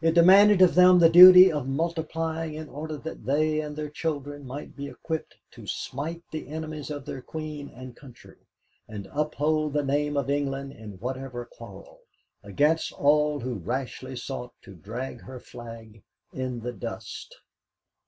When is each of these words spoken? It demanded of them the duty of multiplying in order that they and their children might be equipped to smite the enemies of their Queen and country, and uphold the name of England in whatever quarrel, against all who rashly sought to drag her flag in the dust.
It 0.00 0.14
demanded 0.14 0.62
of 0.62 0.76
them 0.76 1.00
the 1.00 1.10
duty 1.10 1.50
of 1.50 1.66
multiplying 1.66 2.54
in 2.54 2.68
order 2.68 2.96
that 2.98 3.24
they 3.26 3.60
and 3.60 3.74
their 3.74 3.88
children 3.90 4.46
might 4.46 4.76
be 4.76 4.86
equipped 4.86 5.34
to 5.50 5.66
smite 5.66 6.22
the 6.30 6.46
enemies 6.46 6.88
of 6.88 7.04
their 7.04 7.20
Queen 7.20 7.68
and 7.68 7.96
country, 7.96 8.36
and 8.86 9.08
uphold 9.10 9.72
the 9.72 9.82
name 9.82 10.16
of 10.16 10.30
England 10.30 10.74
in 10.74 11.00
whatever 11.00 11.44
quarrel, 11.44 11.98
against 12.44 12.92
all 12.92 13.40
who 13.40 13.54
rashly 13.56 14.14
sought 14.14 14.52
to 14.62 14.76
drag 14.76 15.20
her 15.22 15.40
flag 15.40 16.04
in 16.32 16.60
the 16.60 16.72
dust. 16.72 17.36